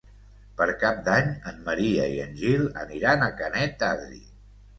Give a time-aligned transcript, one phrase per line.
[0.61, 4.21] Per Cap d'Any en Maria i en Gil aniran a Canet d'Adri.